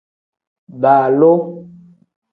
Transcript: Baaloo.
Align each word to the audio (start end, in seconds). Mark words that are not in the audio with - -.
Baaloo. 0.81 1.39